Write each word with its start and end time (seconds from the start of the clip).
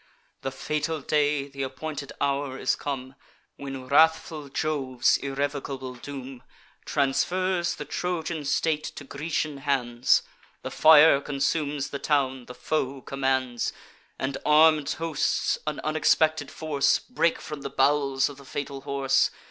The 0.41 0.49
fatal 0.49 0.99
day, 0.99 1.47
th' 1.47 1.61
appointed 1.61 2.11
hour, 2.19 2.57
is 2.57 2.75
come, 2.75 3.13
When 3.57 3.85
wrathful 3.85 4.49
Jove's 4.49 5.17
irrevocable 5.17 5.93
doom 5.93 6.41
Transfers 6.85 7.75
the 7.75 7.85
Trojan 7.85 8.43
state 8.45 8.83
to 8.95 9.03
Grecian 9.03 9.57
hands. 9.57 10.23
The 10.63 10.71
fire 10.71 11.21
consumes 11.21 11.91
the 11.91 11.99
town, 11.99 12.45
the 12.47 12.55
foe 12.55 13.03
commands; 13.03 13.73
And 14.17 14.39
armed 14.43 14.89
hosts, 14.93 15.59
an 15.67 15.79
unexpected 15.81 16.49
force, 16.49 16.97
Break 16.97 17.39
from 17.39 17.61
the 17.61 17.69
bowels 17.69 18.27
of 18.27 18.37
the 18.37 18.43
fatal 18.45 18.81
horse. 18.81 19.29